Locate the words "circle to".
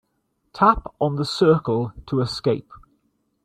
1.25-2.21